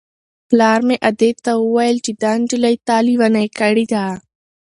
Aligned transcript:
پلار 0.49 0.79
مې 0.87 0.97
ادې 1.09 1.31
ته 1.43 1.51
وویل 1.63 1.97
چې 2.05 2.11
دا 2.23 2.31
نجلۍ 2.39 2.75
تا 2.87 2.97
لېونۍ 3.05 3.47
کړې 3.59 3.85
ده. 3.93 4.05